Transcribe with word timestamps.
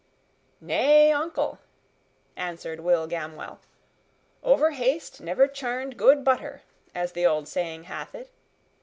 "Nay, 0.59 1.11
uncle," 1.11 1.59
answered 2.35 2.79
Will 2.79 3.05
Gamwell, 3.05 3.59
"overhaste 4.43 5.21
never 5.21 5.47
churned 5.47 5.95
good 5.95 6.23
butter, 6.23 6.63
as 6.95 7.11
the 7.11 7.27
old 7.27 7.47
saying 7.47 7.83
hath 7.83 8.15
it. 8.15 8.31